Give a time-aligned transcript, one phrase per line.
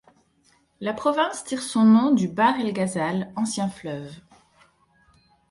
[0.79, 4.19] La province tire son nom du Bahr el Ghazal, ancien fleuve.